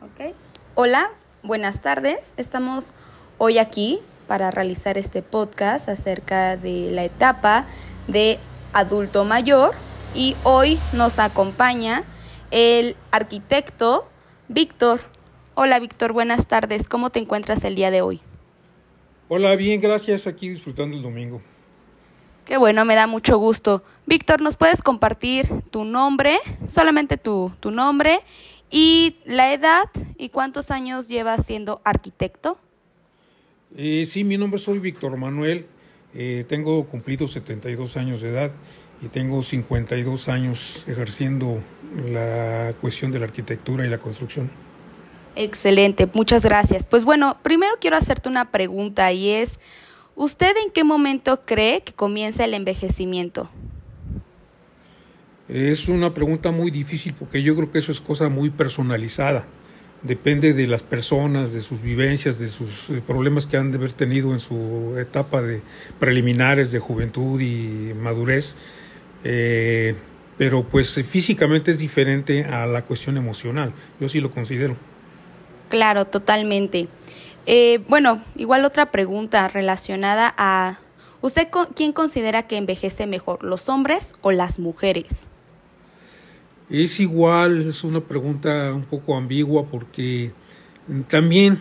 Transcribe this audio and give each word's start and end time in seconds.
Ok. 0.00 0.32
Hola, 0.76 1.10
buenas 1.42 1.82
tardes. 1.82 2.32
Estamos 2.36 2.92
hoy 3.36 3.58
aquí 3.58 3.98
para 4.28 4.52
realizar 4.52 4.96
este 4.96 5.22
podcast 5.22 5.88
acerca 5.88 6.56
de 6.56 6.92
la 6.92 7.02
etapa 7.02 7.66
de 8.06 8.38
adulto 8.72 9.24
mayor 9.24 9.74
y 10.14 10.36
hoy 10.44 10.78
nos 10.92 11.18
acompaña 11.18 12.04
el 12.52 12.96
arquitecto 13.10 14.08
Víctor. 14.46 15.00
Hola 15.56 15.80
Víctor, 15.80 16.12
buenas 16.12 16.46
tardes. 16.46 16.88
¿Cómo 16.88 17.10
te 17.10 17.18
encuentras 17.18 17.64
el 17.64 17.74
día 17.74 17.90
de 17.90 18.02
hoy? 18.02 18.20
Hola, 19.26 19.56
bien, 19.56 19.80
gracias. 19.80 20.28
Aquí 20.28 20.48
disfrutando 20.48 20.96
el 20.96 21.02
domingo. 21.02 21.42
Qué 22.44 22.56
bueno, 22.56 22.84
me 22.84 22.94
da 22.94 23.08
mucho 23.08 23.36
gusto. 23.36 23.82
Víctor, 24.06 24.40
¿nos 24.40 24.56
puedes 24.56 24.80
compartir 24.80 25.48
tu 25.70 25.84
nombre, 25.84 26.38
solamente 26.66 27.18
tu, 27.18 27.52
tu 27.60 27.70
nombre 27.72 28.20
y 28.70 29.16
la 29.24 29.52
edad 29.52 29.86
y 30.16 30.28
cuántos 30.28 30.70
años 30.70 31.08
llevas 31.08 31.46
siendo 31.46 31.80
arquitecto? 31.84 32.58
Eh, 33.76 34.06
sí, 34.06 34.24
mi 34.24 34.38
nombre 34.38 34.58
soy 34.58 34.78
Víctor 34.78 35.16
Manuel. 35.16 35.66
Eh, 36.14 36.44
tengo 36.48 36.86
cumplido 36.86 37.26
72 37.26 37.96
años 37.96 38.20
de 38.22 38.30
edad 38.30 38.50
y 39.02 39.08
tengo 39.08 39.42
52 39.42 40.28
años 40.28 40.84
ejerciendo 40.88 41.62
la 42.10 42.72
cuestión 42.80 43.12
de 43.12 43.18
la 43.18 43.26
arquitectura 43.26 43.86
y 43.86 43.90
la 43.90 43.98
construcción. 43.98 44.50
Excelente, 45.36 46.08
muchas 46.12 46.44
gracias. 46.44 46.86
Pues 46.86 47.04
bueno, 47.04 47.38
primero 47.42 47.72
quiero 47.80 47.96
hacerte 47.96 48.28
una 48.28 48.50
pregunta 48.50 49.12
y 49.12 49.30
es, 49.30 49.60
¿Usted 50.20 50.56
en 50.64 50.72
qué 50.72 50.82
momento 50.82 51.44
cree 51.44 51.82
que 51.82 51.92
comienza 51.92 52.44
el 52.44 52.52
envejecimiento? 52.52 53.48
Es 55.48 55.88
una 55.88 56.12
pregunta 56.12 56.50
muy 56.50 56.70
difícil 56.70 57.14
porque 57.18 57.42
yo 57.42 57.56
creo 57.56 57.70
que 57.70 57.78
eso 57.78 57.90
es 57.90 58.00
cosa 58.00 58.28
muy 58.28 58.50
personalizada. 58.50 59.46
Depende 60.02 60.52
de 60.52 60.66
las 60.66 60.82
personas, 60.82 61.52
de 61.52 61.60
sus 61.60 61.80
vivencias, 61.80 62.38
de 62.38 62.48
sus 62.48 62.90
eh, 62.90 63.02
problemas 63.04 63.46
que 63.46 63.56
han 63.56 63.72
de 63.72 63.78
haber 63.78 63.92
tenido 63.92 64.32
en 64.32 64.40
su 64.40 64.96
etapa 64.98 65.40
de 65.42 65.62
preliminares 65.98 66.70
de 66.70 66.78
juventud 66.78 67.40
y 67.40 67.94
madurez. 67.94 68.56
Eh, 69.24 69.94
pero 70.36 70.62
pues 70.62 70.94
físicamente 71.04 71.72
es 71.72 71.78
diferente 71.78 72.44
a 72.44 72.66
la 72.66 72.82
cuestión 72.82 73.16
emocional. 73.16 73.72
Yo 73.98 74.08
sí 74.08 74.20
lo 74.20 74.30
considero. 74.30 74.76
Claro, 75.68 76.04
totalmente. 76.04 76.88
Eh, 77.46 77.80
bueno, 77.88 78.22
igual 78.36 78.64
otra 78.64 78.92
pregunta 78.92 79.48
relacionada 79.48 80.32
a, 80.36 80.78
¿usted 81.22 81.48
quién 81.74 81.92
considera 81.92 82.46
que 82.46 82.58
envejece 82.58 83.06
mejor, 83.06 83.42
los 83.42 83.68
hombres 83.68 84.12
o 84.20 84.30
las 84.30 84.58
mujeres? 84.58 85.28
Es 86.70 87.00
igual, 87.00 87.60
es 87.60 87.82
una 87.84 88.00
pregunta 88.00 88.72
un 88.74 88.84
poco 88.84 89.16
ambigua 89.16 89.66
porque 89.66 90.32
también, 91.08 91.60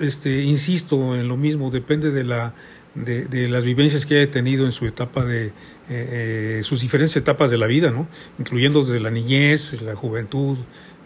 este, 0.00 0.42
insisto 0.42 1.16
en 1.16 1.28
lo 1.28 1.36
mismo, 1.36 1.70
depende 1.70 2.10
de, 2.10 2.24
la, 2.24 2.54
de, 2.94 3.48
las 3.48 3.64
vivencias 3.64 4.04
que 4.04 4.20
haya 4.20 4.30
tenido 4.30 4.64
en 4.64 4.72
su 4.72 4.86
etapa 4.86 5.24
de, 5.24 5.46
eh, 5.46 5.52
eh, 5.88 6.60
sus 6.62 6.80
diferentes 6.80 7.16
etapas 7.16 7.50
de 7.50 7.58
la 7.58 7.66
vida, 7.66 7.90
¿no? 7.90 8.08
incluyendo 8.38 8.82
desde 8.82 9.00
la 9.00 9.10
niñez, 9.10 9.80
la 9.82 9.94
juventud 9.94 10.58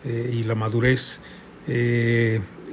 y 0.04 0.42
la 0.42 0.56
madurez. 0.56 1.20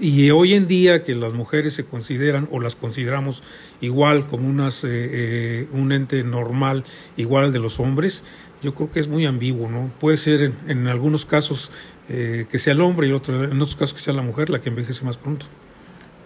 Y 0.02 0.32
hoy 0.32 0.54
en 0.54 0.66
día 0.66 1.04
que 1.04 1.14
las 1.14 1.34
mujeres 1.34 1.74
se 1.74 1.84
consideran 1.84 2.48
o 2.52 2.62
las 2.62 2.78
consideramos 2.78 3.44
igual 3.82 4.28
como 4.28 4.48
unas, 4.48 4.86
eh, 4.86 4.88
eh, 4.92 5.68
un 5.74 5.92
ente 5.92 6.24
normal, 6.24 6.86
igual 7.18 7.46
al 7.46 7.52
de 7.52 7.60
los 7.60 7.82
hombres, 7.82 8.24
yo 8.62 8.76
creo 8.76 8.92
que 8.92 9.00
es 9.00 9.08
muy 9.08 9.26
ambiguo, 9.26 9.70
¿no? 9.70 9.92
Puede 10.00 10.18
ser 10.18 10.54
en, 10.68 10.88
algunos 10.88 11.26
casos 11.26 11.72
eh, 12.10 12.46
que 12.50 12.60
sea 12.60 12.74
el 12.74 12.82
hombre 12.82 13.08
y 13.08 13.12
otro, 13.12 13.44
en 13.44 13.62
otros 13.62 13.76
casos 13.76 13.94
que 13.94 14.02
sea 14.02 14.14
la 14.14 14.22
mujer 14.22 14.50
la 14.50 14.60
que 14.60 14.70
envejece 14.70 15.04
más 15.06 15.18
pronto. 15.18 15.46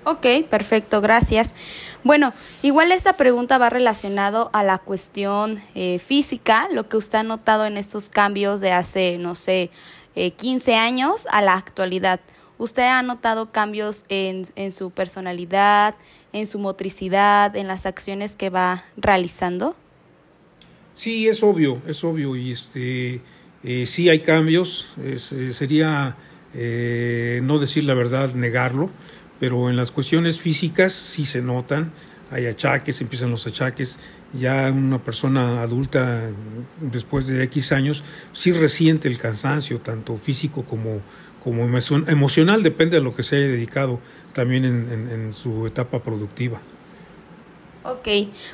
Ok, 0.05 0.25
perfecto, 0.49 0.99
gracias. 0.99 1.55
Bueno, 2.03 2.33
igual 2.61 2.91
esta 2.91 3.13
pregunta 3.13 3.57
va 3.57 3.69
relacionado 3.69 4.49
a 4.51 4.61
la 4.61 4.77
cuestión 4.77 5.61
física, 6.05 6.67
lo 6.73 6.89
que 6.89 6.97
usted 6.97 7.19
ha 7.19 7.23
notado 7.23 7.65
en 7.65 7.77
estos 7.77 8.09
cambios 8.09 8.59
de 8.59 8.73
hace, 8.73 9.17
no 9.17 9.35
sé, 9.35 9.71
15 10.15 10.75
años 10.75 11.25
a 11.31 11.41
la 11.41 11.53
actualidad. 11.53 12.19
¿Usted 12.57 12.83
ha 12.83 13.01
notado 13.01 13.51
cambios 13.51 14.05
en, 14.09 14.43
en 14.55 14.73
su 14.73 14.91
personalidad, 14.91 15.95
en 16.33 16.47
su 16.47 16.59
motricidad, 16.59 17.55
en 17.55 17.67
las 17.67 17.85
acciones 17.85 18.35
que 18.35 18.49
va 18.49 18.83
realizando? 18.97 19.75
Sí, 20.93 21.27
es 21.27 21.41
obvio, 21.43 21.81
es 21.87 22.03
obvio 22.03 22.35
y 22.35 22.51
este 22.51 23.21
eh, 23.63 23.85
sí 23.85 24.09
hay 24.09 24.19
cambios. 24.19 24.87
Eh, 25.01 25.17
sería 25.17 26.15
eh, 26.53 27.41
no 27.43 27.59
decir 27.59 27.85
la 27.85 27.93
verdad, 27.93 28.33
negarlo, 28.33 28.89
pero 29.39 29.69
en 29.69 29.75
las 29.75 29.91
cuestiones 29.91 30.39
físicas 30.39 30.93
sí 30.93 31.25
se 31.25 31.41
notan. 31.41 31.91
Hay 32.31 32.45
achaques, 32.47 33.01
empiezan 33.01 33.31
los 33.31 33.45
achaques. 33.47 33.99
Ya 34.33 34.71
una 34.71 35.03
persona 35.03 35.61
adulta, 35.61 36.29
después 36.81 37.27
de 37.27 37.43
X 37.43 37.71
años, 37.71 38.03
sí 38.33 38.51
resiente 38.51 39.07
el 39.07 39.17
cansancio, 39.17 39.79
tanto 39.79 40.17
físico 40.17 40.63
como, 40.63 41.01
como 41.43 41.63
emocional, 41.63 42.63
depende 42.63 42.97
de 42.97 43.03
lo 43.03 43.15
que 43.15 43.21
se 43.21 43.35
haya 43.35 43.47
dedicado 43.47 43.99
también 44.33 44.65
en, 44.65 45.33
su 45.33 45.67
etapa 45.67 46.01
productiva. 46.01 46.59
Ok, 47.85 48.07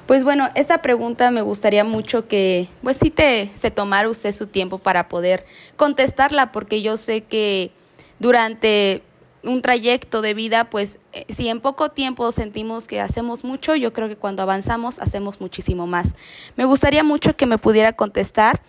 pues 0.08 0.24
bueno, 0.24 0.50
esta 0.56 0.82
pregunta 0.82 1.30
me 1.30 1.44
gustaría 1.44 1.84
mucho 1.84 2.28
que, 2.28 2.68
pues 2.82 2.98
sí 2.98 3.12
te, 3.12 3.52
se 3.54 3.70
tomara 3.70 4.10
usted 4.10 4.32
su 4.32 4.48
tiempo 4.48 4.80
para 4.80 5.08
poder 5.08 5.46
contestarla, 5.76 6.52
porque 6.52 6.82
yo 6.82 6.98
sé 6.98 7.22
que 7.22 7.72
durante 8.18 9.04
un 9.44 9.62
trayecto 9.62 10.24
de 10.24 10.34
vida, 10.34 10.72
pues 10.72 10.98
eh, 11.14 11.26
si 11.30 11.48
en 11.48 11.62
poco 11.62 11.90
tiempo 11.90 12.32
sentimos 12.32 12.88
que 12.88 13.02
hacemos 13.02 13.44
mucho, 13.44 13.76
yo 13.76 13.94
creo 13.94 14.08
que 14.08 14.16
cuando 14.16 14.42
avanzamos 14.42 14.98
hacemos 14.98 15.40
muchísimo 15.40 15.86
más. 15.86 16.16
Me 16.56 16.66
gustaría 16.66 17.04
mucho 17.04 17.38
que 17.38 17.46
me 17.46 17.60
pudiera 17.60 17.94
contestar 17.94 18.62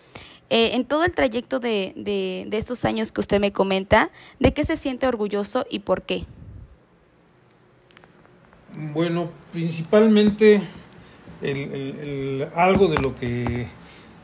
eh, 0.50 0.72
en 0.74 0.84
todo 0.84 1.04
el 1.04 1.14
trayecto 1.14 1.58
de, 1.58 1.94
de, 1.96 2.44
de 2.48 2.58
estos 2.58 2.84
años 2.84 3.12
que 3.12 3.20
usted 3.20 3.40
me 3.40 3.50
comenta, 3.50 4.10
¿de 4.38 4.52
qué 4.52 4.66
se 4.66 4.76
siente 4.76 5.06
orgulloso 5.06 5.64
y 5.70 5.78
por 5.78 6.02
qué? 6.02 6.26
Bueno, 8.92 9.30
principalmente 9.52 10.62
algo 12.56 12.88
de 12.88 12.98
lo 12.98 13.14
que 13.14 13.68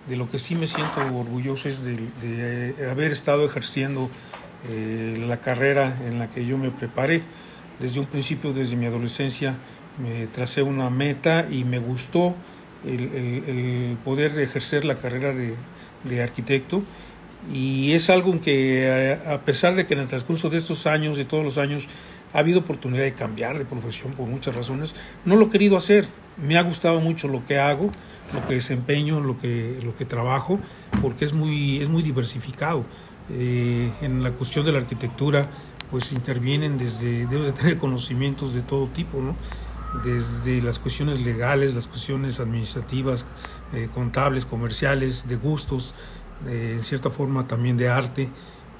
de 0.08 0.16
lo 0.16 0.28
que 0.28 0.38
sí 0.38 0.54
me 0.54 0.66
siento 0.66 1.00
orgulloso 1.00 1.68
es 1.68 1.84
de, 1.84 1.96
de 2.22 2.90
haber 2.90 3.10
estado 3.10 3.44
ejerciendo 3.44 4.08
eh, 4.68 5.22
la 5.26 5.40
carrera 5.40 5.98
en 6.06 6.18
la 6.18 6.30
que 6.30 6.46
yo 6.46 6.58
me 6.58 6.70
preparé. 6.70 7.22
Desde 7.80 8.00
un 8.00 8.06
principio, 8.06 8.52
desde 8.52 8.76
mi 8.76 8.86
adolescencia, 8.86 9.56
me 9.98 10.26
tracé 10.28 10.62
una 10.62 10.90
meta 10.90 11.46
y 11.50 11.64
me 11.64 11.78
gustó 11.78 12.34
el, 12.84 13.96
poder 14.04 14.38
ejercer 14.38 14.84
la 14.84 14.96
carrera 14.96 15.32
de, 15.32 15.54
de 16.04 16.22
arquitecto 16.22 16.82
y 17.52 17.92
es 17.92 18.10
algo 18.10 18.40
que 18.40 19.18
a 19.26 19.40
pesar 19.42 19.74
de 19.74 19.86
que 19.86 19.94
en 19.94 20.00
el 20.00 20.08
transcurso 20.08 20.48
de 20.50 20.58
estos 20.58 20.86
años, 20.86 21.16
de 21.16 21.24
todos 21.24 21.44
los 21.44 21.58
años, 21.58 21.86
ha 22.36 22.40
habido 22.40 22.60
oportunidad 22.60 23.04
de 23.04 23.14
cambiar 23.14 23.56
de 23.56 23.64
profesión 23.64 24.12
por 24.12 24.28
muchas 24.28 24.54
razones, 24.54 24.94
no 25.24 25.36
lo 25.36 25.46
he 25.46 25.48
querido 25.48 25.74
hacer. 25.74 26.06
Me 26.36 26.58
ha 26.58 26.62
gustado 26.62 27.00
mucho 27.00 27.28
lo 27.28 27.46
que 27.46 27.58
hago, 27.58 27.90
lo 28.34 28.46
que 28.46 28.54
desempeño, 28.54 29.20
lo 29.20 29.38
que, 29.38 29.80
lo 29.82 29.96
que 29.96 30.04
trabajo, 30.04 30.60
porque 31.00 31.24
es 31.24 31.32
muy, 31.32 31.80
es 31.80 31.88
muy 31.88 32.02
diversificado. 32.02 32.84
Eh, 33.30 33.90
en 34.02 34.22
la 34.22 34.32
cuestión 34.32 34.66
de 34.66 34.72
la 34.72 34.80
arquitectura, 34.80 35.48
pues 35.90 36.12
intervienen 36.12 36.76
desde, 36.76 37.26
debes 37.26 37.46
de 37.46 37.52
tener 37.52 37.78
conocimientos 37.78 38.52
de 38.52 38.60
todo 38.60 38.86
tipo, 38.88 39.18
¿no? 39.22 39.34
desde 40.04 40.60
las 40.60 40.78
cuestiones 40.78 41.22
legales, 41.22 41.74
las 41.74 41.88
cuestiones 41.88 42.38
administrativas, 42.38 43.24
eh, 43.72 43.88
contables, 43.94 44.44
comerciales, 44.44 45.26
de 45.26 45.36
gustos, 45.36 45.94
en 46.46 46.80
cierta 46.80 47.08
forma 47.08 47.46
también 47.46 47.78
de 47.78 47.88
arte. 47.88 48.28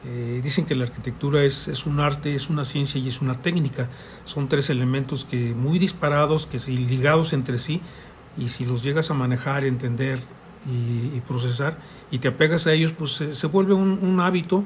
Eh, 0.06 0.40
dicen 0.42 0.64
que 0.64 0.74
la 0.74 0.84
arquitectura 0.84 1.42
es, 1.42 1.68
es, 1.68 1.86
un 1.86 2.00
arte, 2.00 2.34
es 2.34 2.48
una 2.48 2.64
ciencia 2.64 3.00
y 3.00 3.08
es 3.08 3.20
una 3.20 3.42
técnica. 3.42 3.88
Son 4.24 4.48
tres 4.48 4.70
elementos 4.70 5.24
que 5.24 5.54
muy 5.54 5.78
disparados, 5.78 6.46
que 6.46 6.58
si 6.58 6.76
ligados 6.76 7.32
entre 7.32 7.58
sí, 7.58 7.80
y 8.38 8.48
si 8.48 8.64
los 8.64 8.82
llegas 8.82 9.10
a 9.10 9.14
manejar, 9.14 9.64
entender 9.64 10.20
y, 10.66 11.20
procesar, 11.20 11.78
y 12.10 12.18
te 12.18 12.28
apegas 12.28 12.66
a 12.66 12.72
ellos, 12.72 12.92
pues 12.92 13.12
se, 13.12 13.46
vuelve 13.46 13.74
un, 13.74 13.98
un 14.02 14.20
hábito 14.20 14.64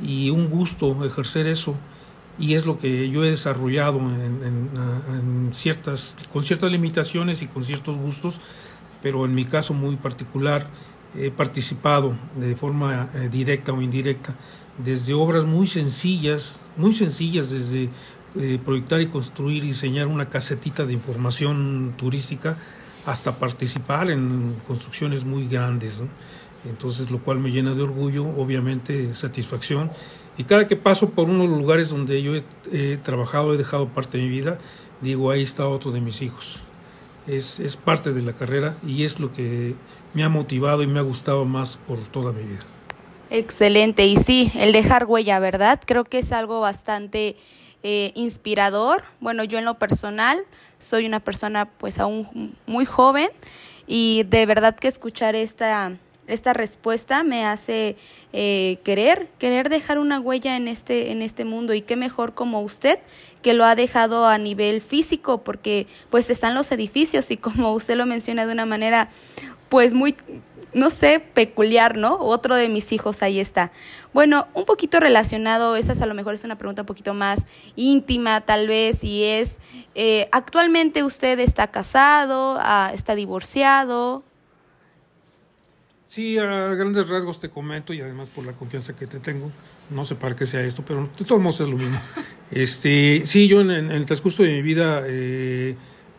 y 0.00 0.30
un 0.30 0.48
gusto 0.48 1.04
ejercer 1.04 1.46
eso 1.46 1.76
y 2.40 2.54
es 2.54 2.64
lo 2.64 2.78
que 2.78 3.10
yo 3.10 3.22
he 3.22 3.30
desarrollado 3.30 3.98
en, 3.98 5.50
ciertas, 5.52 6.16
con 6.32 6.42
ciertas 6.42 6.72
limitaciones 6.72 7.42
y 7.42 7.46
con 7.46 7.62
ciertos 7.62 7.98
gustos, 7.98 8.40
pero 9.02 9.26
en 9.26 9.34
mi 9.34 9.44
caso 9.44 9.74
muy 9.74 9.96
particular 9.96 10.68
he 11.16 11.30
participado 11.30 12.16
de 12.36 12.56
forma 12.56 13.10
eh, 13.14 13.28
directa 13.30 13.72
o 13.72 13.82
indirecta 13.82 14.34
desde 14.84 15.14
obras 15.14 15.44
muy 15.44 15.66
sencillas, 15.66 16.62
muy 16.76 16.94
sencillas, 16.94 17.50
desde 17.50 17.90
eh, 18.36 18.58
proyectar 18.64 19.00
y 19.00 19.06
construir 19.06 19.62
diseñar 19.62 20.06
una 20.06 20.28
casetita 20.28 20.86
de 20.86 20.92
información 20.92 21.94
turística 21.96 22.58
hasta 23.06 23.38
participar 23.38 24.10
en 24.10 24.56
construcciones 24.66 25.24
muy 25.24 25.48
grandes. 25.48 26.02
Entonces, 26.64 27.10
lo 27.10 27.18
cual 27.18 27.40
me 27.40 27.50
llena 27.50 27.74
de 27.74 27.82
orgullo, 27.82 28.28
obviamente 28.36 29.14
satisfacción 29.14 29.90
Y 30.36 30.44
cada 30.44 30.68
que 30.68 30.76
paso 30.76 31.10
por 31.10 31.28
unos 31.28 31.48
lugares 31.48 31.90
donde 31.90 32.22
yo 32.22 32.32
he, 32.70 32.96
trabajado, 32.98 33.54
he 33.54 33.56
dejado 33.56 33.88
parte 33.88 34.18
de 34.18 34.24
mi 34.24 34.30
vida, 34.30 34.58
digo, 35.00 35.30
ahí 35.30 35.42
está 35.42 35.66
otro 35.66 35.90
de 35.90 36.00
mis 36.00 36.22
hijos. 36.22 36.62
Es, 37.26 37.60
es 37.60 37.76
parte 37.76 38.12
de 38.12 38.22
la 38.22 38.32
carrera 38.32 38.76
y 38.86 39.04
es 39.04 39.20
lo 39.20 39.32
que 39.32 39.74
me 40.14 40.22
ha 40.22 40.28
motivado 40.28 40.82
y 40.82 40.86
me 40.86 40.98
ha 40.98 41.02
gustado 41.02 41.44
más 41.44 41.78
por 41.78 41.98
toda 41.98 42.32
mi 42.32 42.42
vida. 42.42 42.79
Excelente. 43.30 44.06
Y 44.06 44.16
sí, 44.16 44.50
el 44.56 44.72
dejar 44.72 45.06
huella, 45.06 45.38
¿verdad? 45.38 45.80
Creo 45.86 46.04
que 46.04 46.18
es 46.18 46.32
algo 46.32 46.60
bastante 46.60 47.36
eh, 47.84 48.10
inspirador. 48.16 49.04
Bueno, 49.20 49.44
yo 49.44 49.58
en 49.58 49.64
lo 49.64 49.78
personal 49.78 50.44
soy 50.80 51.06
una 51.06 51.20
persona 51.20 51.66
pues 51.66 52.00
aún 52.00 52.56
muy 52.66 52.84
joven 52.84 53.30
y 53.86 54.24
de 54.24 54.46
verdad 54.46 54.74
que 54.74 54.88
escuchar 54.88 55.36
esta, 55.36 55.92
esta 56.30 56.52
respuesta 56.52 57.22
me 57.24 57.44
hace 57.44 57.96
eh, 58.32 58.78
querer, 58.84 59.28
querer 59.38 59.68
dejar 59.68 59.98
una 59.98 60.20
huella 60.20 60.56
en 60.56 60.68
este, 60.68 61.10
en 61.10 61.22
este 61.22 61.44
mundo 61.44 61.74
y 61.74 61.82
qué 61.82 61.96
mejor 61.96 62.34
como 62.34 62.60
usted 62.62 62.98
que 63.42 63.54
lo 63.54 63.64
ha 63.64 63.74
dejado 63.74 64.26
a 64.26 64.38
nivel 64.38 64.80
físico 64.80 65.42
porque 65.42 65.86
pues 66.10 66.30
están 66.30 66.54
los 66.54 66.70
edificios 66.72 67.30
y 67.30 67.36
como 67.36 67.74
usted 67.74 67.96
lo 67.96 68.06
menciona 68.06 68.46
de 68.46 68.52
una 68.52 68.66
manera 68.66 69.10
pues 69.68 69.94
muy 69.94 70.16
no 70.72 70.90
sé, 70.90 71.20
peculiar, 71.20 71.96
¿no? 71.96 72.16
Otro 72.18 72.54
de 72.54 72.68
mis 72.68 72.92
hijos 72.92 73.22
ahí 73.22 73.40
está. 73.40 73.72
Bueno, 74.12 74.46
un 74.54 74.64
poquito 74.64 75.00
relacionado, 75.00 75.76
esa 75.76 75.92
a 76.02 76.06
lo 76.06 76.14
mejor 76.14 76.34
es 76.34 76.44
una 76.44 76.56
pregunta 76.56 76.82
un 76.82 76.86
poquito 76.86 77.14
más 77.14 77.46
íntima 77.76 78.40
tal 78.40 78.68
vez, 78.68 79.02
y 79.02 79.24
es, 79.24 79.58
eh, 79.94 80.28
¿actualmente 80.32 81.02
usted 81.02 81.38
está 81.40 81.68
casado, 81.68 82.58
ah, 82.60 82.90
está 82.94 83.14
divorciado? 83.14 84.22
Sí, 86.10 86.38
a 86.38 86.74
grandes 86.74 87.08
rasgos 87.08 87.38
te 87.38 87.50
comento 87.50 87.94
y 87.94 88.00
además 88.00 88.30
por 88.30 88.44
la 88.44 88.52
confianza 88.52 88.96
que 88.96 89.06
te 89.06 89.20
tengo, 89.20 89.52
no 89.90 90.04
sé 90.04 90.16
para 90.16 90.34
qué 90.34 90.44
sea 90.44 90.60
esto, 90.60 90.82
pero 90.84 91.02
de 91.02 91.24
todos 91.24 91.40
modos 91.40 91.60
es 91.60 91.68
lo 91.68 91.76
mismo. 91.76 92.00
Este, 92.50 93.22
sí, 93.26 93.46
yo 93.46 93.60
en, 93.60 93.70
en 93.70 93.92
el 93.92 94.06
transcurso 94.06 94.42
de 94.42 94.48
mi 94.54 94.62
vida... 94.62 95.04
Eh, 95.06 95.76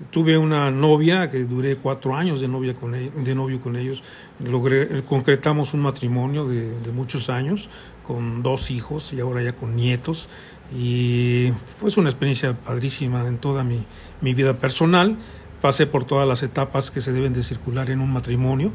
Tuve 0.09 0.35
una 0.35 0.71
novia 0.71 1.29
que 1.29 1.43
duré 1.43 1.75
cuatro 1.75 2.15
años 2.15 2.41
de, 2.41 2.47
novia 2.47 2.73
con 2.73 2.95
e, 2.95 3.11
de 3.11 3.35
novio 3.35 3.59
con 3.59 3.75
ellos. 3.75 4.03
Logré, 4.43 5.03
concretamos 5.03 5.75
un 5.75 5.81
matrimonio 5.81 6.47
de, 6.47 6.91
muchos 6.91 7.29
años 7.29 7.69
con 8.07 8.41
dos 8.41 8.71
hijos 8.71 9.13
y 9.13 9.19
ahora 9.19 9.43
ya 9.43 9.53
con 9.53 9.75
nietos. 9.75 10.27
Y 10.75 11.53
fue 11.77 11.91
una 11.97 12.09
experiencia 12.09 12.53
padrísima 12.53 13.27
en 13.27 13.37
toda 13.37 13.63
mi, 13.63 13.85
mi 14.21 14.33
vida 14.33 14.57
personal. 14.57 15.17
Pasé 15.61 15.85
por 15.85 16.03
todas 16.03 16.27
las 16.27 16.41
etapas 16.41 16.89
que 16.89 16.99
se 16.99 17.13
deben 17.13 17.33
de 17.33 17.43
circular 17.43 17.91
en 17.91 18.01
un 18.01 18.11
matrimonio. 18.11 18.71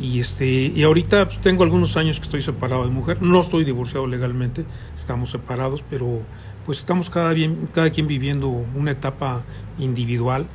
Y, 0.00 0.20
este, 0.20 0.46
y 0.46 0.82
ahorita 0.82 1.26
pues, 1.26 1.40
tengo 1.40 1.64
algunos 1.64 1.96
años 1.96 2.18
que 2.18 2.24
estoy 2.24 2.42
separado 2.42 2.84
de 2.84 2.90
mujer. 2.90 3.22
No 3.22 3.40
estoy 3.40 3.64
divorciado 3.64 4.06
legalmente, 4.06 4.64
estamos 4.94 5.30
separados, 5.30 5.84
pero 5.88 6.22
pues 6.64 6.78
estamos 6.78 7.10
cada, 7.10 7.32
bien, 7.32 7.68
cada 7.72 7.90
quien 7.90 8.06
viviendo 8.06 8.48
una 8.48 8.92
etapa 8.92 9.44
individual 9.78 10.46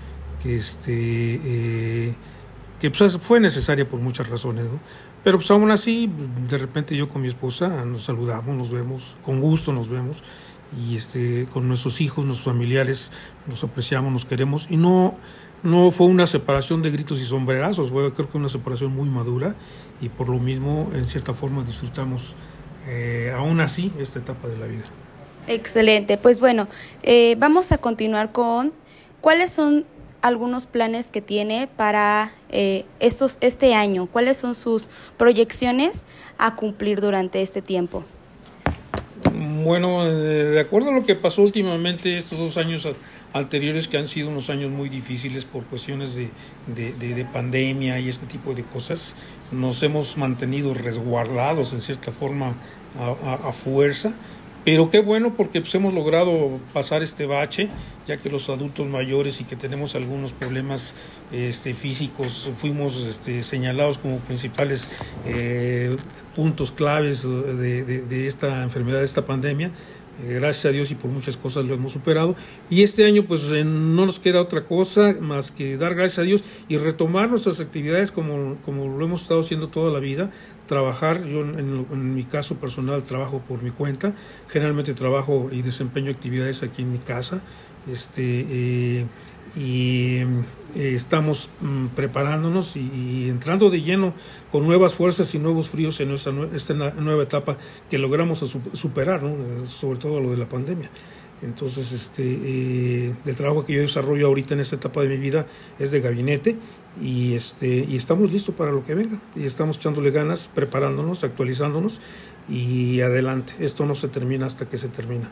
que, 0.42 0.56
este, 0.56 1.42
eh, 1.44 2.16
que 2.80 2.92
pues, 2.92 3.18
fue 3.18 3.40
necesaria 3.40 3.88
por 3.88 4.00
muchas 4.00 4.30
razones. 4.30 4.72
¿no? 4.72 4.80
Pero 5.24 5.40
pues 5.40 5.52
aún 5.52 5.72
así, 5.72 6.10
de 6.48 6.58
repente 6.58 6.96
yo 6.96 7.10
con 7.10 7.22
mi 7.22 7.28
esposa 7.28 7.84
nos 7.86 8.04
saludamos, 8.04 8.56
nos 8.56 8.72
vemos, 8.72 9.18
con 9.24 9.42
gusto 9.42 9.74
nos 9.74 9.90
vemos, 9.90 10.24
y 10.80 10.96
este, 10.96 11.48
con 11.52 11.68
nuestros 11.68 12.02
hijos, 12.02 12.26
nuestros 12.26 12.54
familiares, 12.54 13.12
nos 13.48 13.64
apreciamos, 13.64 14.12
nos 14.12 14.26
queremos, 14.26 14.68
y 14.70 14.78
no, 14.78 15.16
no 15.68 15.92
fue 15.92 16.08
una 16.08 16.26
separación 16.28 16.82
de 16.82 16.92
gritos 16.92 17.20
y 17.20 17.26
sombrerazos, 17.26 17.92
fue 17.92 18.14
creo 18.14 18.30
que 18.30 18.38
una 18.38 18.48
separación 18.48 18.96
muy 18.96 19.10
madura, 19.10 19.56
y 20.00 20.08
por 20.08 20.30
lo 20.30 20.40
mismo, 20.40 20.90
en 20.94 21.06
cierta 21.06 21.34
forma, 21.34 21.64
disfrutamos 21.64 22.38
eh, 22.88 23.34
aún 23.36 23.60
así 23.60 23.92
esta 24.00 24.20
etapa 24.20 24.48
de 24.48 24.58
la 24.58 24.66
vida. 24.66 24.86
Excelente. 25.46 26.18
Pues 26.18 26.40
bueno, 26.40 26.70
eh, 27.04 27.36
vamos 27.38 27.74
a 27.74 27.80
continuar 27.80 28.32
con 28.32 28.72
cuáles 29.20 29.52
son 29.52 29.86
algunos 30.22 30.68
planes 30.68 31.12
que 31.12 31.22
tiene 31.22 31.68
para 31.68 32.32
eh, 32.50 32.86
estos, 33.02 33.38
este 33.42 33.76
año. 33.76 34.08
¿Cuáles 34.08 34.38
son 34.38 34.56
sus 34.56 34.90
proyecciones 35.18 36.06
a 36.38 36.56
cumplir 36.56 37.02
durante 37.02 37.42
este 37.42 37.62
tiempo? 37.62 38.06
Bueno, 39.64 40.06
de 40.06 40.60
acuerdo 40.60 40.90
a 40.90 40.94
lo 40.94 41.06
que 41.06 41.16
pasó 41.16 41.42
últimamente 41.42 42.18
estos 42.18 42.40
dos 42.40 42.58
años 42.58 42.88
anteriores 43.34 43.88
que 43.88 43.98
han 43.98 44.08
sido 44.08 44.30
unos 44.30 44.50
años 44.50 44.72
muy 44.72 44.90
difíciles 44.90 45.46
por 45.46 45.66
cuestiones 45.66 46.16
de, 46.16 46.32
de, 46.68 47.26
pandemia 47.26 48.00
y 48.00 48.08
este 48.10 48.26
tipo 48.28 48.54
de 48.54 48.64
cosas, 48.64 49.16
nos 49.52 49.84
hemos 49.84 50.18
mantenido 50.18 50.74
resguardados 50.74 51.74
en 51.74 51.82
cierta 51.82 52.12
forma 52.12 52.56
a 52.98 53.52
fuerza 53.52 54.16
pero 54.68 54.90
qué 54.90 55.00
bueno 55.00 55.34
porque 55.34 55.62
pues, 55.62 55.74
hemos 55.76 55.94
logrado 55.94 56.60
pasar 56.74 57.02
este 57.02 57.26
bache, 57.26 57.70
ya 58.06 58.18
que 58.18 58.30
los 58.30 58.50
adultos 58.50 58.86
mayores 58.86 59.40
y 59.40 59.46
que 59.46 59.56
tenemos 59.56 59.96
algunos 59.96 60.34
problemas 60.34 60.94
este, 61.32 61.74
físicos 61.74 62.52
fuimos 62.58 62.98
este, 63.08 63.44
señalados 63.44 63.98
como 63.98 64.20
principales 64.20 64.90
eh, 65.26 65.96
puntos 66.36 66.74
claves 66.74 67.24
de, 67.24 68.28
esta 68.28 68.62
enfermedad, 68.62 69.00
de 69.00 69.06
esta 69.06 69.26
pandemia. 69.26 69.72
Eh, 70.26 70.34
gracias 70.34 70.66
a 70.66 70.70
Dios 70.70 70.90
y 70.92 70.96
por 70.96 71.12
muchas 71.12 71.38
cosas 71.38 71.64
lo 71.64 71.74
hemos 71.74 71.94
superado. 71.94 72.36
Y 72.70 72.84
este 72.84 73.06
año 73.06 73.24
pues 73.24 73.50
eh, 73.54 73.64
no 73.64 74.06
nos 74.06 74.20
queda 74.20 74.42
otra 74.42 74.64
cosa 74.64 75.16
más 75.22 75.52
que 75.52 75.78
dar 75.78 75.96
gracias 75.96 76.20
a 76.20 76.24
Dios 76.24 76.44
y 76.68 76.76
retomar 76.76 77.30
nuestras 77.30 77.62
actividades 77.62 78.12
como, 78.12 78.58
como 78.66 78.98
lo 78.98 79.06
hemos 79.06 79.22
estado 79.22 79.40
haciendo 79.40 79.70
toda 79.70 79.94
la 79.94 80.00
vida. 80.00 80.30
Trabajar, 80.68 81.26
yo 81.26 81.42
en, 81.42 82.16
mi 82.16 82.24
caso 82.24 82.56
personal 82.58 83.04
trabajo 83.04 83.42
por 83.48 83.64
mi 83.64 83.72
cuenta, 83.72 84.14
generalmente 84.50 84.94
trabajo 84.94 85.50
y 85.52 85.62
desempeño 85.62 86.12
actividades 86.12 86.62
aquí 86.64 86.82
en 86.82 86.92
mi 86.92 87.00
casa. 87.00 87.42
Este, 87.90 88.46
eh, 88.50 89.06
y 89.56 90.18
eh, 90.76 90.94
estamos 90.94 91.50
mm, 91.62 91.88
preparándonos 91.96 92.76
y, 92.76 93.30
entrando 93.30 93.70
de 93.70 93.82
lleno 93.82 94.14
con 94.52 94.66
nuevas 94.66 94.94
fuerzas 94.94 95.34
y 95.34 95.40
nuevos 95.40 95.70
fríos 95.70 96.00
en 96.02 96.12
esta, 96.12 96.32
esta 96.54 96.74
nueva 96.74 97.24
etapa 97.24 97.58
que 97.90 97.98
logramos 97.98 98.40
superar, 98.74 99.24
¿no? 99.24 99.66
sobre 99.66 100.00
todo 100.00 100.20
lo 100.20 100.32
de 100.32 100.38
la 100.38 100.50
pandemia. 100.50 100.90
Entonces, 101.42 101.92
este, 101.92 102.24
eh, 102.24 103.14
el 103.26 103.36
trabajo 103.36 103.66
que 103.66 103.74
yo 103.74 103.82
desarrollo 103.82 104.28
ahorita 104.28 104.56
en 104.56 104.60
esta 104.62 104.76
etapa 104.76 105.02
de 105.02 105.10
mi 105.10 105.18
vida 105.18 105.46
es 105.78 105.92
de 105.92 106.02
gabinete 106.02 106.58
y, 107.02 107.36
este, 107.36 107.68
y 107.68 107.96
estamos 107.96 108.32
listos 108.32 108.56
para 108.56 108.72
lo 108.72 108.84
que 108.84 108.96
venga. 108.96 109.20
Y 109.36 109.46
estamos 109.46 109.78
echándole 109.78 110.12
ganas, 110.12 110.50
preparándonos, 110.54 111.24
actualizándonos 111.24 112.02
y 112.50 113.02
adelante. 113.02 113.54
Esto 113.60 113.86
no 113.86 113.94
se 113.94 114.08
termina 114.08 114.48
hasta 114.48 114.68
que 114.68 114.78
se 114.78 114.90
termina. 114.90 115.32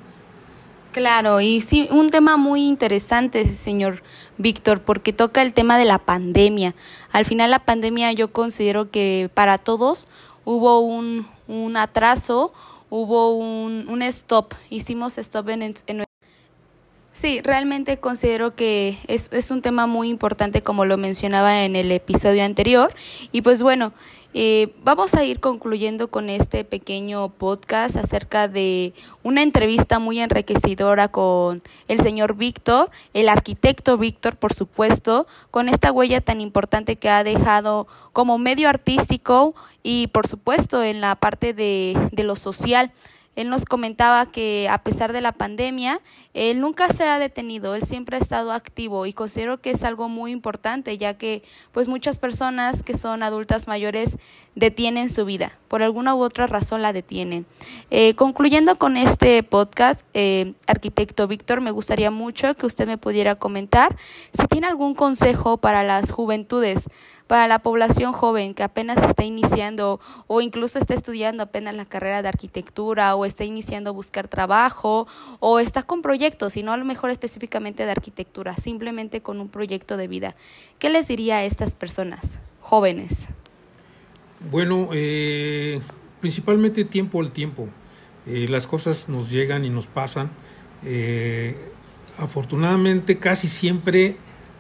Claro, 0.92 1.42
y 1.42 1.59
sí, 1.59 1.90
un 1.92 2.09
tema 2.09 2.38
muy 2.38 2.66
interesante, 2.66 3.54
señor 3.54 4.02
Víctor, 4.38 4.81
porque 4.81 5.12
toca 5.12 5.42
el 5.42 5.52
tema 5.52 5.78
de 5.78 5.83
la 5.83 6.00
pandemia. 6.00 6.74
Al 7.12 7.26
final 7.26 7.52
la 7.52 7.59
pandemia 7.59 8.14
yo 8.14 8.31
considero 8.31 8.90
que 8.92 9.30
para 9.33 9.57
todos 9.57 10.07
hubo 10.45 10.80
un, 10.80 11.28
un 11.50 11.76
atraso, 11.76 12.54
hubo 12.95 13.35
un, 13.35 13.90
un 13.90 14.02
stop, 14.04 14.54
hicimos 14.69 15.18
stop 15.18 15.49
en, 15.49 15.61
en 15.64 16.06
Sí, 17.16 17.40
realmente 17.42 17.98
considero 17.98 18.56
que 18.56 18.98
es, 19.07 19.30
es, 19.31 19.50
un 19.50 19.62
tema 19.62 19.88
muy 19.88 20.10
importante 20.10 20.62
como 20.62 20.84
lo 20.84 20.98
mencionaba 20.98 21.64
en 21.64 21.78
el 21.78 21.90
episodio 21.94 22.44
anterior. 22.44 22.94
Y 23.31 23.42
pues 23.42 23.62
bueno, 23.62 23.94
eh, 24.34 24.74
vamos 24.84 25.16
a 25.16 25.24
ir 25.24 25.40
concluyendo 25.40 26.10
con 26.10 26.30
este 26.30 26.66
pequeño 26.66 27.30
podcast 27.30 27.95
acerca 27.95 28.50
de 28.50 28.94
una 29.24 29.44
entrevista 29.44 29.98
muy 29.98 30.19
enriquecedora 30.19 31.07
con 31.07 31.64
el 31.88 32.02
señor 32.02 32.36
Víctor, 32.36 32.92
el 33.14 33.30
arquitecto 33.30 33.98
Víctor, 33.98 34.36
por 34.36 34.52
supuesto, 34.54 35.26
con 35.52 35.69
esta 35.69 35.94
huella 35.94 36.19
tan 36.19 36.42
importante 36.42 36.98
que 36.98 37.10
ha 37.10 37.24
dejado 37.24 37.88
como 38.12 38.38
medio 38.38 38.68
artístico 38.68 39.56
y 39.84 40.07
por 40.07 40.28
supuesto 40.28 40.84
en 40.84 41.00
la 41.00 41.16
parte 41.16 41.54
de, 41.54 41.95
de 42.12 42.24
lo 42.26 42.36
social. 42.36 42.92
Él 43.35 43.49
nos 43.49 43.65
comentaba 43.65 44.25
que 44.25 44.68
a 44.69 44.80
pesar 44.80 45.13
de 45.13 45.21
la 45.21 45.31
pandemia, 45.31 46.01
él 46.33 46.59
nunca 46.59 46.87
se 46.89 47.04
ha 47.04 47.19
detenido, 47.19 47.75
él 47.75 47.83
siempre 47.83 48.18
ha 48.18 48.19
estado 48.19 48.51
activo 48.51 49.06
y 49.06 49.13
considero 49.13 49.61
que 49.61 49.71
es 49.71 49.83
algo 49.83 50.09
muy 50.09 50.31
importante, 50.31 50.97
ya 50.97 51.15
que 51.18 51.44
pues 51.71 51.87
muchas 51.87 52.18
personas 52.18 52.83
que 52.83 52.97
son 52.97 53.23
adultas 53.23 53.68
mayores 53.68 54.18
detienen 54.56 55.09
su 55.09 55.25
vida, 55.25 55.57
por 55.68 55.83
alguna 55.83 56.15
u 56.15 56.21
otra 56.21 56.47
razón 56.47 56.81
la 56.81 56.94
detienen. 56.94 57.45
Eh, 57.92 58.15
concluyendo 58.15 58.77
con 58.77 58.97
este 58.97 59.44
podcast, 59.44 60.06
eh, 60.13 60.54
arquitecto 60.68 61.27
Víctor, 61.27 61.61
me 61.61 61.71
gustaría 61.71 62.11
mucho 62.11 62.56
que 62.56 62.65
usted 62.65 62.87
me 62.87 62.97
pudiera 62.97 63.35
comentar 63.35 63.97
si 64.31 64.47
tiene 64.47 64.68
algún 64.68 64.95
consejo 64.95 65.57
para 65.57 65.83
las 65.83 66.11
juventudes 66.11 66.89
para 67.27 67.47
la 67.47 67.59
población 67.59 68.13
joven 68.13 68.53
que 68.53 68.63
apenas 68.63 69.01
está 69.03 69.23
iniciando 69.23 69.99
o 70.27 70.41
incluso 70.41 70.77
está 70.77 70.94
estudiando 70.94 71.44
apenas 71.44 71.75
la 71.75 71.85
carrera 71.85 72.21
de 72.21 72.27
arquitectura 72.27 73.15
o 73.15 73.25
está 73.25 73.44
iniciando 73.44 73.89
a 73.89 73.94
buscar 73.94 74.27
trabajo 74.27 75.07
o 75.39 75.59
está 75.59 75.83
con 75.83 76.01
proyectos, 76.01 76.57
y 76.57 76.63
no 76.63 76.71
a 76.71 76.77
lo 76.77 76.85
mejor 76.85 77.09
específicamente 77.09 77.85
de 77.85 77.91
arquitectura, 77.91 78.55
simplemente 78.55 79.21
con 79.21 79.39
un 79.39 79.49
proyecto 79.49 79.97
de 79.97 80.07
vida. 80.07 80.35
¿Qué 80.79 80.89
les 80.89 81.07
diría 81.07 81.37
a 81.37 81.44
estas 81.44 81.73
personas 81.73 82.39
jóvenes? 82.61 83.29
Bueno, 84.51 84.89
eh, 84.94 85.81
principalmente 86.21 86.85
tiempo 86.85 87.19
al 87.21 87.31
tiempo. 87.31 87.67
Eh, 88.27 88.47
las 88.49 88.67
cosas 88.67 89.09
nos 89.09 89.29
llegan 89.29 89.65
y 89.65 89.69
nos 89.69 89.87
pasan. 89.87 90.29
Eh, 90.83 91.71
afortunadamente 92.17 93.17
casi 93.17 93.47
siempre 93.47 94.17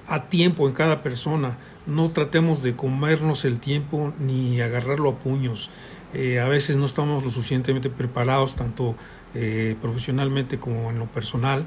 a 0.07 0.29
tiempo 0.29 0.67
en 0.67 0.73
cada 0.73 1.03
persona. 1.03 1.57
No 1.87 2.11
tratemos 2.11 2.63
de 2.63 2.75
comernos 2.75 3.45
el 3.45 3.59
tiempo 3.59 4.13
ni 4.19 4.61
agarrarlo 4.61 5.09
a 5.09 5.19
puños. 5.19 5.69
Eh, 6.13 6.39
a 6.39 6.47
veces 6.47 6.77
no 6.77 6.85
estamos 6.85 7.23
lo 7.23 7.31
suficientemente 7.31 7.89
preparados, 7.89 8.55
tanto 8.55 8.95
profesionalmente 9.81 10.59
como 10.59 10.89
en 10.89 10.97
lo 10.97 11.07
personal, 11.07 11.65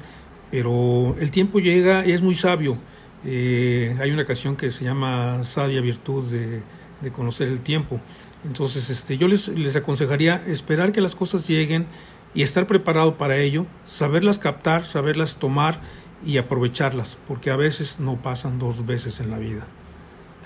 pero 0.49 1.15
el 1.19 1.29
tiempo 1.29 1.59
llega 1.59 2.03
y 2.03 2.13
es 2.13 2.23
muy 2.23 2.33
sabio. 2.33 2.79
hay 3.23 4.09
una 4.11 4.25
canción 4.25 4.55
que 4.55 4.71
se 4.71 4.85
llama 4.85 5.43
Sabia 5.43 5.79
Virtud 5.79 6.31
de, 6.31 6.63
de 7.01 7.11
conocer 7.11 7.47
el 7.47 7.61
tiempo. 7.61 7.99
Entonces, 8.45 8.89
este, 8.89 9.17
yo 9.17 9.27
les, 9.27 9.49
les 9.49 9.75
aconsejaría 9.75 10.41
esperar 10.47 10.91
que 10.91 11.01
las 11.01 11.15
cosas 11.15 11.47
lleguen 11.47 11.87
y 12.33 12.41
estar 12.41 12.67
preparado 12.67 13.17
para 13.17 13.37
ello, 13.37 13.65
saberlas 13.83 14.37
captar, 14.37 14.85
saberlas 14.85 15.37
tomar 15.37 15.81
y 16.25 16.37
aprovecharlas, 16.37 17.19
porque 17.27 17.49
a 17.51 17.55
veces 17.55 17.99
no 17.99 18.21
pasan 18.21 18.59
dos 18.59 18.85
veces 18.85 19.19
en 19.19 19.31
la 19.31 19.39
vida. 19.39 19.67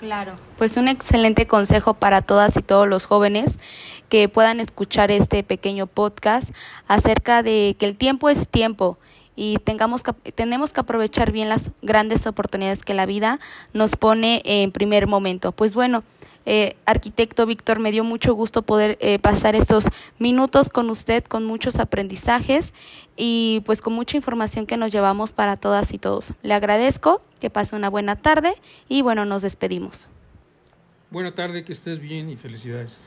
Claro, 0.00 0.36
pues 0.58 0.76
un 0.76 0.88
excelente 0.88 1.46
consejo 1.46 1.94
para 1.94 2.20
todas 2.20 2.56
y 2.56 2.62
todos 2.62 2.88
los 2.88 3.06
jóvenes 3.06 3.60
que 4.08 4.28
puedan 4.28 4.60
escuchar 4.60 5.10
este 5.10 5.42
pequeño 5.42 5.86
podcast 5.86 6.54
acerca 6.88 7.42
de 7.42 7.76
que 7.78 7.86
el 7.86 7.96
tiempo 7.96 8.28
es 8.28 8.48
tiempo 8.48 8.98
y 9.36 9.58
tengamos 9.58 10.02
tenemos 10.34 10.72
que 10.72 10.80
aprovechar 10.80 11.32
bien 11.32 11.48
las 11.48 11.70
grandes 11.82 12.26
oportunidades 12.26 12.82
que 12.82 12.94
la 12.94 13.06
vida 13.06 13.40
nos 13.72 13.96
pone 13.96 14.42
en 14.44 14.72
primer 14.72 15.06
momento. 15.06 15.52
Pues 15.52 15.74
bueno, 15.74 16.04
eh, 16.46 16.76
arquitecto 16.86 17.46
Víctor, 17.46 17.78
me 17.78 17.92
dio 17.92 18.04
mucho 18.04 18.34
gusto 18.34 18.62
poder 18.62 18.98
eh, 19.00 19.18
pasar 19.18 19.54
estos 19.54 19.86
minutos 20.18 20.68
con 20.68 20.90
usted, 20.90 21.24
con 21.24 21.44
muchos 21.44 21.78
aprendizajes 21.78 22.74
y 23.16 23.62
pues 23.66 23.80
con 23.80 23.92
mucha 23.92 24.16
información 24.16 24.66
que 24.66 24.76
nos 24.76 24.90
llevamos 24.90 25.32
para 25.32 25.56
todas 25.56 25.92
y 25.92 25.98
todos. 25.98 26.34
Le 26.42 26.54
agradezco, 26.54 27.22
que 27.40 27.50
pase 27.50 27.76
una 27.76 27.90
buena 27.90 28.16
tarde 28.16 28.52
y 28.88 29.02
bueno, 29.02 29.24
nos 29.24 29.42
despedimos. 29.42 30.08
Buena 31.10 31.34
tarde, 31.34 31.64
que 31.64 31.72
estés 31.72 32.00
bien 32.00 32.28
y 32.28 32.36
felicidades. 32.36 33.04